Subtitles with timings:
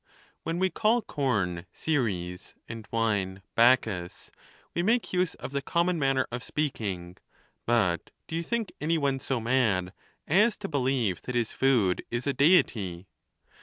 [0.41, 4.31] When we call corn Ceres, and wine Bacchus,
[4.73, 7.17] we make use of the common manner of speaking;
[7.67, 9.93] but do you think any one so mad
[10.27, 13.05] as to believe that his food is a Deity